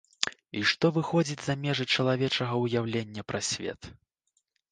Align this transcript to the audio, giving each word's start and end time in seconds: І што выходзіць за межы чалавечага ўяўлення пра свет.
І 0.59 0.61
што 0.69 0.89
выходзіць 0.95 1.37
за 1.47 1.55
межы 1.65 1.85
чалавечага 1.97 2.53
ўяўлення 2.63 3.21
пра 3.31 3.39
свет. 3.51 3.93